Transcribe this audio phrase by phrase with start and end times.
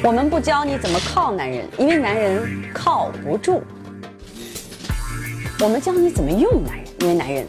[0.00, 3.62] 我们不教你怎么靠男人，因为男人靠不住。
[5.60, 7.46] 我们教你怎么用男人，因为男人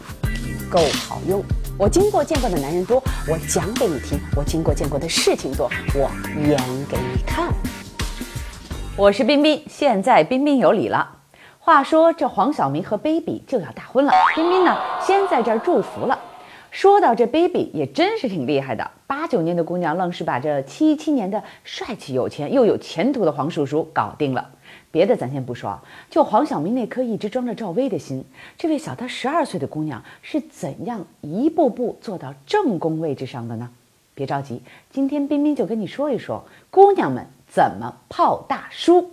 [0.70, 0.78] 够
[1.08, 1.42] 好用。
[1.76, 6.10] 我经过见过的男人多，我讲给你听；我经过见过的事情多，我
[6.46, 7.48] 演给你看。
[8.96, 11.08] 我是彬彬，现在彬彬有礼了。
[11.58, 16.16] 话说这黄晓明和 baby 就要大婚了，彬彬呢先在这儿祝福了。
[16.74, 24.50] 说到这 baby 也真是挺厉害的，八九年的姑娘愣是把这七七年的帅气有钱又有前途的黄叔叔搞定了。
[24.90, 25.78] 别的咱先不说，
[26.10, 28.24] 就黄晓明那颗一直装着赵薇的心，
[28.58, 33.70] 这位小他十二岁的姑娘是怎样一步步做到正宫位置上的呢？
[34.16, 39.12] 别着急，今天彬彬就跟你说一说姑娘们怎么泡大叔。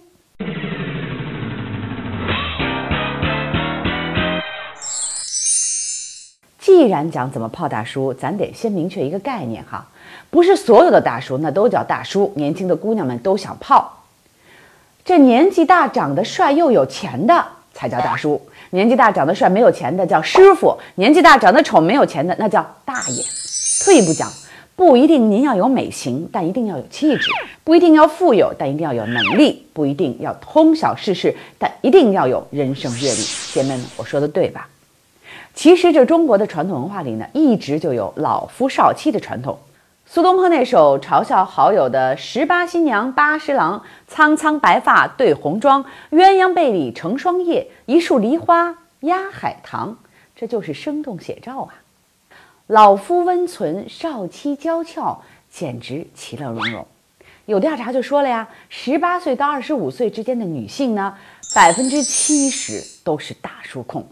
[6.82, 9.86] 既然讲怎么泡大叔，咱得先明确一个概念哈，
[10.32, 14.00] 不是所有的大叔那都叫大叔，年轻的姑娘们都想泡。
[15.06, 23.24] 这年纪大、长得帅又有钱的才叫大叔，年纪大、长得帅没有钱的叫师傅，年纪大、长得丑没有钱的那叫大爷。
[23.86, 24.28] 退一步讲，
[24.76, 27.30] 不一定您要有美型，但一定要有气质；
[27.64, 33.24] 不一定要富有，但一定要有能力；不一定要通晓世事，但一定要有人生阅历。
[33.54, 34.68] 姐妹们，我说的对吧？
[35.54, 39.60] 其实，这中国的传统文化里呢，一直就有老夫少妻的传统。
[40.06, 49.98] 苏东坡那首嘲笑好友的“十八新娘八十郎，苍苍白发对红妆，鸳鸯被里成双叶，一树梨花压海棠”，
[50.36, 51.76] 这就是生动写照啊！
[52.68, 56.86] 老夫温存，少妻娇俏，简直其乐融融。
[57.46, 61.14] 有调查就说了呀，十八岁到二十五岁之间的女性呢，
[61.54, 64.06] 百分之七十都是大叔控。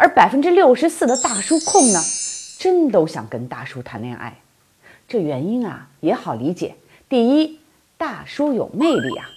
[0.00, 2.00] 而百分之六十四的大叔控呢，
[2.58, 4.34] 真都想跟大叔谈恋爱。
[5.06, 6.74] 这原因啊也好理解。
[7.06, 7.60] 第一，
[7.98, 9.28] 大叔有魅力啊。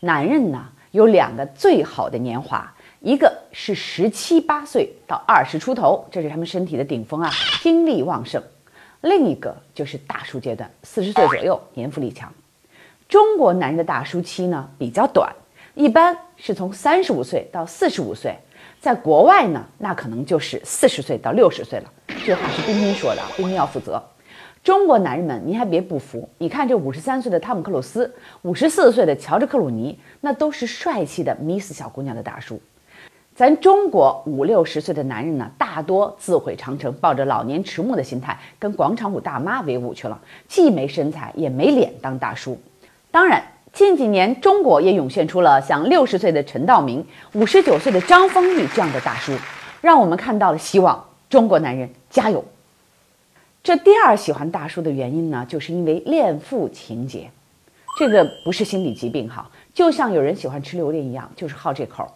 [0.00, 8.40] 男人呢有两个最好的年华，一个是十七八岁到二十出头，这是他们身体的顶峰啊，精力旺盛；
[9.02, 12.32] 另一个就是大叔阶段，四十岁左右，年富力强。
[13.10, 15.30] 中国男人的大叔期呢比较短，
[15.74, 18.34] 一般是从三十五岁到四十五岁。
[18.82, 21.92] 在国外呢，那可能就是四十岁到六十岁了。
[22.26, 24.02] 这话是彬彬说的，彬彬要负责。
[24.64, 26.28] 中国男人们，您还别不服。
[26.38, 28.12] 你看这五十三岁的汤姆克鲁斯，
[28.42, 32.60] 五十四岁的乔治克鲁尼，那都是帅气的迷死小姑娘的大叔。
[33.36, 42.60] 咱中国五六十岁的男人呢，大多自毁长城，抱着老年迟暮的心态，跟广场舞大妈为伍去了，既没身材也没脸当大叔。
[43.12, 43.40] 当然。
[43.72, 49.32] 近几年，中国也涌现出了像六十岁的陈道明、五十九岁的张丰毅这样的大叔，
[49.80, 51.02] 让我们看到了希望。
[51.30, 52.44] 中国男人加油！
[53.62, 57.30] 这第二喜欢大叔的原因呢，就是因为恋父情节。
[57.98, 62.06] 这个不是心理疾病哈，就像有人喜欢吃榴莲一样，就是好这口。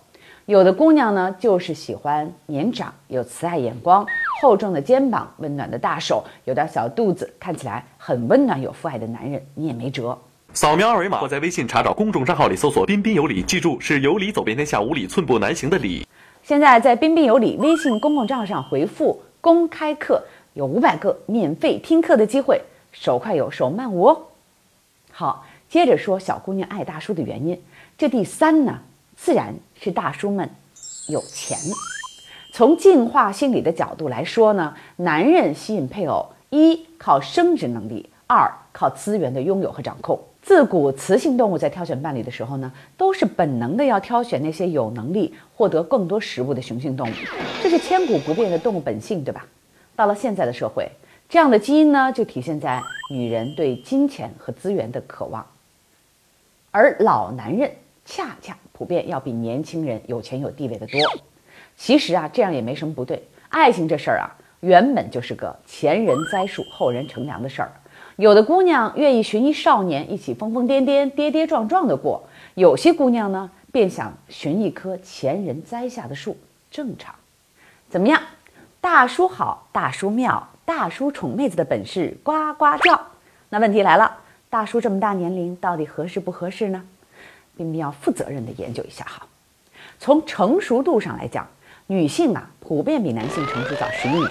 [0.44, 4.06] 有的姑娘呢，就是喜欢年长、有慈爱眼光、
[4.42, 10.18] 厚重的肩膀、温暖的大手、有点小肚子，看起来很温暖、有父爱的男人，你也没辙。
[10.56, 16.08] 扫描二维码或在微信查找公众账号里搜索“彬彬有礼”，记住是有理走遍天下，无理寸步难行的理。
[16.42, 20.24] 现在在“彬彬有礼”微信公共账号上回复“公开课”，
[20.56, 22.58] 有五百个免费听课的机会，
[22.90, 24.22] 手快有，手慢无哦。
[25.12, 27.62] 好，接着说小姑娘爱大叔的原因。
[27.98, 28.78] 这第三呢，
[29.14, 30.48] 自然是大叔们
[31.08, 31.58] 有钱。
[32.54, 40.18] 从进化心理的角度来说呢，男人吸引配偶，一靠生殖能力，二靠资源的拥有和掌控。
[40.46, 47.12] 自古雌性动物在挑选伴侣的时候呢，都是本能的要挑选那些有能力获得更多食物的雄性动物，
[47.60, 49.44] 这是千古不变的动物本性，对吧？
[49.96, 50.88] 到了现在的社会，
[51.28, 52.80] 这样的基因呢，就体现在
[53.10, 55.44] 女人对金钱和资源的渴望，
[56.70, 57.68] 而老男人
[58.04, 61.00] 恰恰普遍要比年轻人有钱有地位的多。
[61.76, 63.20] 其实啊，这样也没什么不对。
[63.48, 64.30] 爱情这事儿啊，
[64.60, 67.72] 原本就是个前人栽树后人乘凉的事儿。
[68.16, 72.22] 有的姑娘愿意寻一少年，一起疯疯癫癫、跌跌撞撞的过；
[72.54, 76.38] 有些姑娘呢，便想寻一棵前人栽下的树，
[76.70, 77.14] 正常。
[77.90, 78.22] 怎么样？
[78.80, 82.98] 大叔好，大叔妙，大叔宠妹子的本事呱呱叫。
[83.50, 84.16] 那问题来了，
[84.48, 86.82] 大叔这么大年龄，到底合适不合适呢？
[87.54, 89.26] 彬彬要负责任的研究一下哈。
[89.98, 91.46] 从成熟度上来讲，
[91.86, 94.30] 女性啊，普遍比男性成熟早十一年。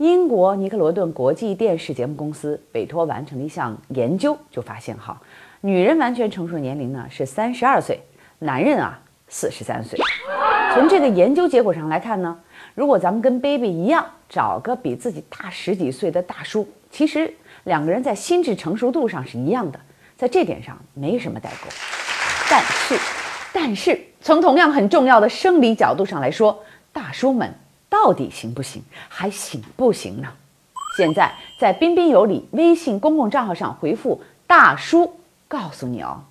[0.00, 5.20] 英国尼克罗顿国际电视节目公司委托完成了一项研究，就发现哈，
[5.60, 8.00] 女人完全成熟年龄呢是三十二岁，
[8.38, 8.98] 男人啊
[9.28, 10.00] 四十三岁。
[10.72, 12.34] 从这个研究结果上来看呢，
[12.74, 17.30] 如果咱们跟 baby 一样，找个比自己大十几岁的大叔，其实
[17.64, 19.78] 两个人在心智成熟度上是一样的，
[20.16, 21.68] 在这点上没什么代沟。
[22.48, 22.98] 但是，
[23.52, 26.58] 但是从同样很重要的生理角度上来说，
[26.90, 27.54] 大叔们
[27.90, 30.32] 到底行不行，还行不行呢？
[30.96, 36.22] 现在在彬彬有礼微信公共账号上回复“大叔”，告诉你哦，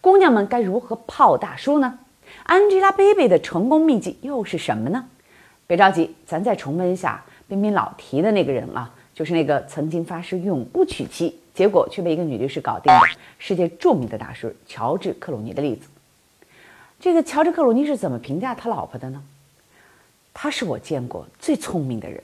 [0.00, 1.98] 姑娘们该如何泡大叔呢
[2.46, 5.08] ？Angelababy 的成功秘籍又是什么呢？
[5.66, 13.00] 别着急，咱再重温一下彬彬老提的那个人啊，就是那个曾经发誓永不娶妻，结果却被一个女律师搞定的
[13.38, 15.88] 世界著名的大师乔治克鲁尼的例子。
[17.00, 19.22] 这个乔治克鲁尼是怎么评价他老婆的呢？
[20.40, 22.22] 他是我见过最聪明的人。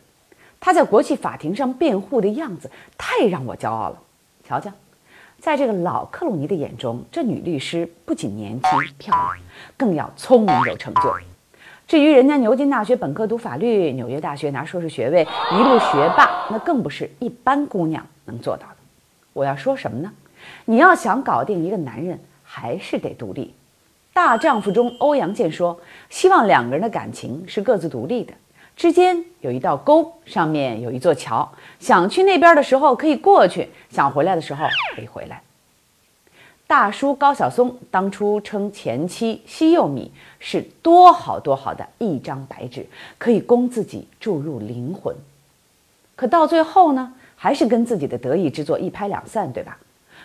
[0.61, 4.01] 他在国际法庭上辩护的样子太让我骄傲了。
[4.45, 4.71] 瞧瞧，
[5.41, 9.37] 在这个老克鲁尼的眼中，这女律师不仅年轻漂亮，
[9.77, 11.13] 更要聪明有成就。
[11.89, 18.77] 至于人家牛津大学本科读法律，纽约大学拿硕士学位，一路学霸，那更不是一般姑娘能做到的。
[19.33, 20.13] 我要说什么呢？
[20.67, 23.53] 你要想搞定一个男人，还是得独立。
[24.15, 25.79] 大丈夫中，欧阳健说
[26.09, 28.33] ：“希望两个人的感情是各自独立的。”
[28.77, 31.51] 之间有一道沟，上面有一座桥。
[31.81, 34.65] 想去那边的时候可以过去，想回来的时候
[34.95, 35.43] 可以回来。
[36.69, 42.87] 大叔高晓松当初称前妻西柚米是多好多好的一张白纸，
[43.19, 45.13] 可以供自己注入灵魂。
[46.15, 49.77] 可到最后呢，还是跟自己的得意之作一拍两散，对吧？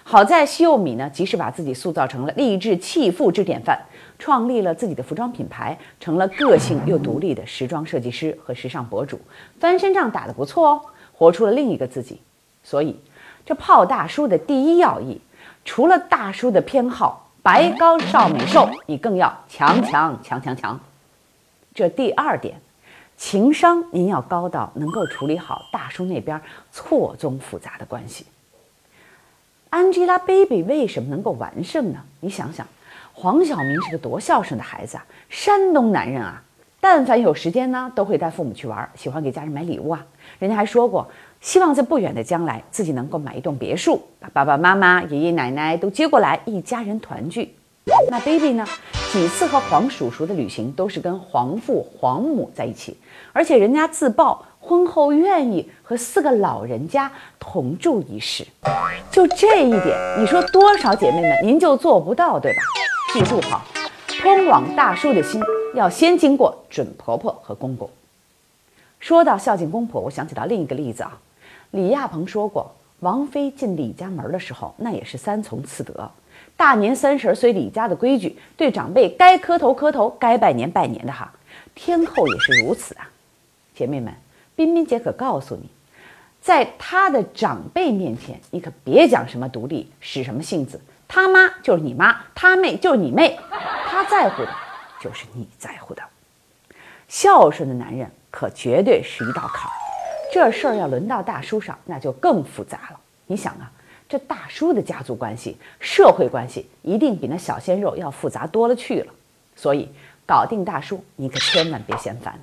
[0.04, 3.80] 好在西柚米呢，及时把自己塑造成了励志弃妇之典范。
[4.18, 9.18] 创立了自己的服装品牌，成了个性又独立的时装设计师和时尚博主，
[9.62, 10.82] 翻身仗打得不错哦，
[11.14, 12.20] 活出了另一个自己。
[12.62, 13.00] 所以，
[13.46, 15.22] 这泡大叔的第一要义，
[15.64, 20.78] 除了大叔的偏好白高少美瘦，你更要强强强强强。
[21.74, 22.60] 这第二点，
[23.16, 26.42] 情商您要高到能够处理好大叔那边
[26.74, 28.26] 错综复杂的关系。
[29.72, 32.00] Angelababy 为什么能够完胜呢？
[32.22, 32.66] 你想想。
[33.14, 36.42] 黄晓明是个多孝顺的孩子啊，山东男人啊，
[36.80, 40.06] 但凡有时间呢，都会带父母去玩，喜欢给家人买礼物啊。
[40.40, 41.06] 人家还说过，
[41.42, 47.54] 希望在不远的将来，自己能够买一栋别墅，把爸爸妈妈、爷爷奶奶都接过来，一家人团聚。
[48.10, 48.66] 那 baby 呢？
[49.12, 52.96] 几次和黄叔叔的旅行都是跟黄父黄母在一起，
[53.34, 58.46] 而且人家自曝婚后愿意和四个老人家同住一室。
[59.10, 62.62] 就这一点，你说多少姐妹们您就做不到，对吧？
[63.14, 63.66] 记住哈，
[64.22, 65.42] 通往大叔的心
[65.74, 67.90] 要先经过准婆婆和公公。
[69.00, 71.18] 说到孝敬公婆，我想起到另一个例子啊。
[71.72, 76.12] 李亚鹏说过，王菲进李家门的时候，那也是三从四德。
[76.58, 81.32] 大年三十随李家的规矩，对长辈该磕头磕头，该拜年拜年的哈。
[81.74, 83.10] 天后也是如此啊。
[83.74, 84.14] 姐妹们，
[84.60, 85.70] 彬彬姐可告诉你，
[86.42, 90.82] 在他的长辈面前，你可别讲什么独立，使什么性子。
[91.08, 93.40] 他妈就是你妈，他妹就是你妹，
[93.88, 94.54] 他在乎的，
[95.00, 96.04] 就是你在乎的。
[97.08, 99.74] 孝顺的男人可绝对是一道坎儿，
[100.34, 103.00] 这事儿要轮到大叔上，那就更复杂了。
[103.28, 103.72] 你想啊，
[104.10, 109.14] 这大叔的家族关系、社会关系，一定比那小鲜肉要复杂多了去了。
[109.56, 109.88] 所以，
[110.28, 112.38] 搞定大叔，你可千万别嫌烦。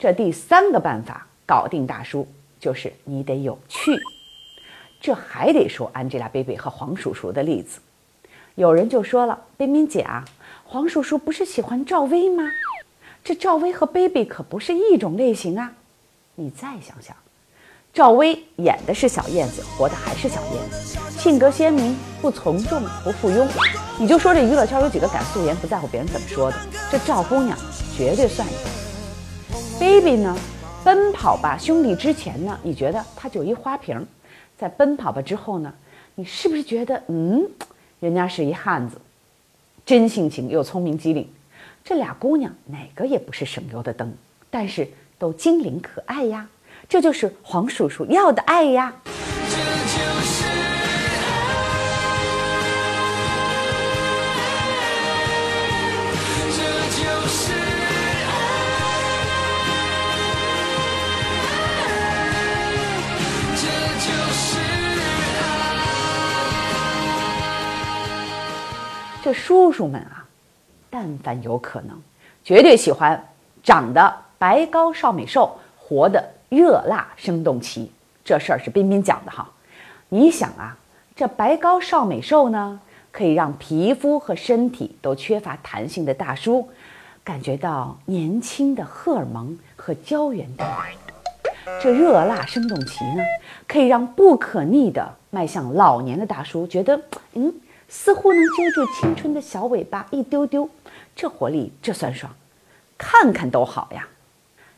[0.00, 2.26] 这第三个办法，搞定大叔，
[2.58, 4.00] 就是你得有趣。
[4.98, 7.80] 这还得说 Angelababy 和黄叔叔的例子，
[8.54, 10.24] 有人就说了：“冰冰姐啊，
[10.64, 12.50] 黄叔叔不是喜欢赵薇吗？
[13.22, 15.70] 这赵薇和 Baby 可不是一种类型啊！
[16.34, 17.14] 你再想想，
[17.92, 23.46] 赵薇演的是小燕子，活的还是小燕子，性格鲜明，不从众，不附庸。
[23.98, 26.56] 你就说这娱乐圈有几个敢素颜不在乎别人怎么说的？
[26.90, 27.54] 这赵姑娘
[27.94, 28.79] 绝对算一个。
[29.80, 30.36] Baby 呢，
[30.84, 34.06] 奔跑吧兄弟之前呢，你觉得他就一花瓶？
[34.58, 35.72] 在奔跑吧之后呢，
[36.14, 37.48] 你是不是觉得，嗯，
[37.98, 39.00] 人家是一汉子，
[39.86, 41.26] 真性情又聪明机灵，
[41.82, 44.12] 这俩姑娘哪个也不是省油的灯，
[44.50, 44.86] 但是
[45.18, 46.46] 都精灵可爱呀，
[46.86, 48.94] 这就是黄叔叔要的爱呀。
[69.32, 70.26] 叔叔们啊，
[70.88, 72.00] 但凡有可能，
[72.44, 73.28] 绝对喜欢
[73.62, 77.90] 长得白高少美瘦，活得热辣生动奇。
[78.24, 79.50] 这事儿是彬彬讲的哈。
[80.08, 80.76] 你想啊，
[81.14, 86.68] 这白高少美瘦呢，可以让皮肤和身体都缺乏弹性的大叔，
[87.22, 90.94] 感觉到年轻的荷尔蒙和胶原蛋白。
[91.80, 93.22] 这热辣生动期呢，
[93.68, 97.00] 可以让不可逆的迈向老年的大叔觉得，
[97.34, 97.52] 嗯，
[97.90, 100.70] 似乎能揪住青春的小尾巴一丢丢，
[101.16, 102.32] 这活力，这酸爽，
[102.96, 104.06] 看看都好呀。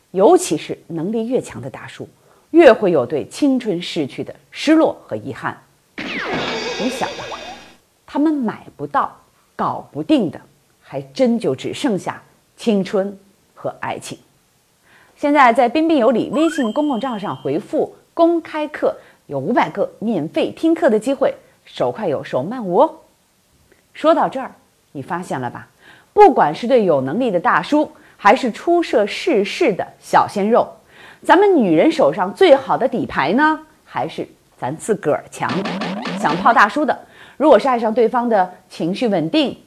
[0.09, 2.09] 尤其是能力越强的大叔，
[2.49, 5.55] 越会有对青春逝去的失落和遗憾。
[5.95, 7.21] 你想啊，
[8.05, 9.15] 他们买不到、
[9.55, 10.41] 搞不定的，
[10.81, 12.19] 还真就只剩下
[12.57, 13.15] 青春
[13.53, 14.17] 和爱情。
[15.15, 22.95] 现在在彬彬有礼微信公共账号上回复“公开课”，有五百个免费听课的机会，手快有，手慢无哦。
[23.93, 24.51] 说到这儿，
[24.91, 25.67] 你发现了吧？
[26.13, 27.91] 不管是对有能力的大叔。
[28.15, 30.65] 还是初涉世事的小鲜肉，
[31.23, 34.25] 咱们女人手上最好的底牌呢，还是
[34.57, 35.51] 咱自个儿强。
[36.17, 36.97] 想泡大叔的，
[37.35, 39.57] 如果是爱上对方的情绪稳定、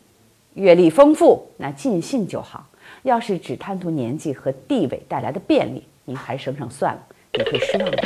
[0.54, 2.60] 阅历丰富，那尽兴就好；
[3.02, 7.00] 要是只贪图年纪和地位带来的便利，您还省省算了，
[7.34, 8.02] 你会失望的。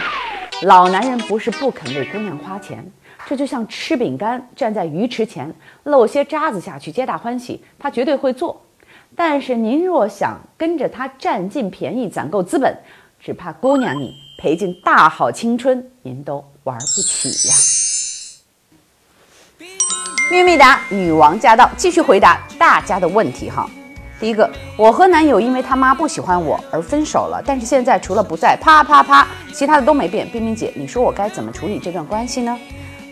[0.63, 2.85] 老男人不是不肯为姑娘花钱，
[3.31, 8.61] 这就像吃饼干站在鱼池前漏些渣子下去，皆大欢喜，他绝对会做。
[9.15, 12.77] 但是您若想跟着他占尽便宜攒够资本，
[13.21, 17.55] 只怕姑娘你赔尽大好青春，您都玩不起呀！
[20.29, 23.71] 秘密答女王驾到，继续回答大家的问题哈。
[24.19, 30.29] 第一个，我和男友因为他妈不喜欢我而分手了，但是现在除了不在啪啪啪，其他的都没变。
[30.31, 32.59] 冰冰姐，你说我该怎么处理这段关系呢？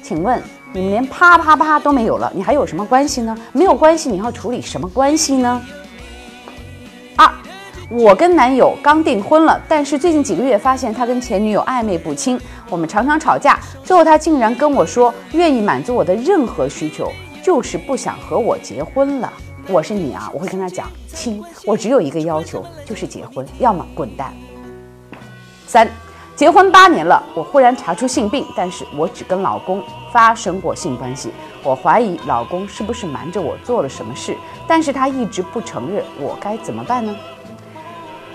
[0.08, 3.36] 请问你们连啪啪啪都没有了，你还有什么关系呢？
[3.52, 5.62] 没有关系，你要处理什么关系呢？
[7.14, 7.30] 二，
[7.90, 13.60] 我跟男友刚订婚了，但是最近几个月发现他跟前女友暧昧不清，我们常常吵架。
[13.84, 17.12] 最后他竟然跟我说愿意满足我的任何需求，
[17.42, 19.30] 就是不想和我结婚了。
[19.68, 24.32] 我是你啊，我会跟他讲，亲，我只有一个要求，就是结婚，要么滚蛋。
[25.66, 25.86] 三，
[26.38, 31.32] 结婚八年了，我忽然查出性病，但是我只跟老公发生过性关系。
[31.64, 37.12] 我怀疑老公是不是瞒着我做了什么事，但是他一直不承认，我该怎么办呢？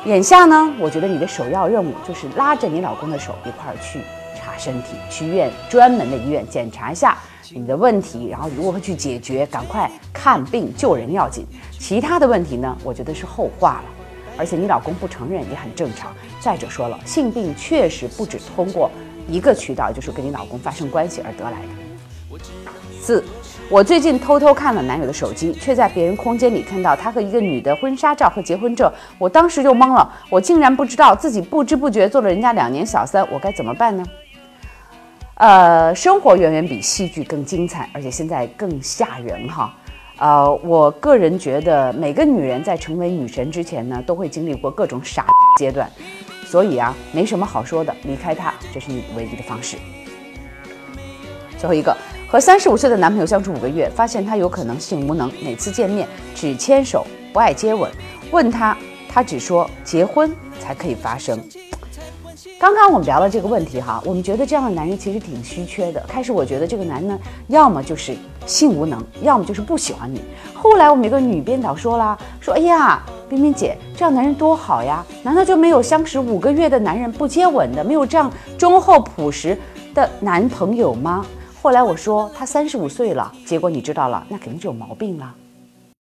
[0.04, 4.02] 眼下呢，我觉得你的首要任务就是拉着你老公的手一块儿去
[4.36, 7.18] 查身体，去医院专门的医院检查一下
[7.54, 11.46] 你的问题，然后如何去解决，赶快看病救人要紧。
[11.80, 14.03] 其他的问题呢，我觉得是后话了。
[14.38, 16.13] 而且你老公不承认也很正常。
[16.40, 18.90] 再者说了，性病确实不止通过
[19.28, 22.40] 一个渠道，就是跟你老公发生关系而得来的。
[23.02, 23.24] 四，
[23.70, 34.04] 我最近偷偷看了男友的手机，却在别人空间里看到他和一个女的婚纱照和结婚证，我当时就懵了，我竟然不知道自己不知不觉做了人家两年小三，我该怎么办呢？
[35.36, 39.74] 呃，生活远远比戏剧更精彩，而且现在更吓人哈。
[40.17, 45.25] 呃，我个人觉得每个女人在成为女神之前呢，都会经历过各种傻
[45.60, 45.89] 阶段，
[46.46, 49.77] 所以啊，没什么好说的，离开他，这是你唯一的方式。
[51.58, 51.96] 最后一个。
[52.25, 57.91] 和三十五岁的男朋友相处五个月，发现他有可能性无能，每次见面只牵手不爱接吻。
[58.32, 58.75] 问他，
[59.08, 61.39] 他只说结婚才可以发生。
[62.60, 66.04] 刚刚我们聊了这个问题哈，我们觉得这样的男人其实挺稀缺的。
[66.08, 70.22] 开始我觉得这个男呢，要么就是性无能，要么就是不喜欢你。
[70.54, 79.58] 后来我们一个女编导说了，说哎呀，冰冰姐，这样男人多好呀，难道就没有相识五个月的男人不接吻的，没有这样忠厚朴实
[79.94, 81.25] 的男朋友吗？
[81.62, 85.34] 后来我说他三十五岁了，结果你知道了，那肯定就有毛病了。